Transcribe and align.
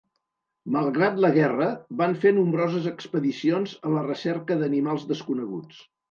Malgrat 0.75 1.17
la 1.25 1.29
guerra, 1.33 1.65
van 1.99 2.15
fer 2.23 2.31
nombroses 2.37 2.87
expedicions 2.91 3.75
a 3.89 3.91
la 3.97 4.01
recerca 4.07 4.57
d'animals 4.63 5.05
desconeguts. 5.13 5.83